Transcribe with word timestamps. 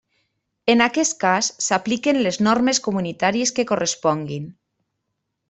En 0.73 0.79
aquest 0.85 1.15
cas, 1.23 1.49
s'apliquen 1.65 2.19
les 2.29 2.41
normes 2.47 2.81
comunitàries 2.89 3.55
que 3.59 3.67
corresponguin. 3.75 4.51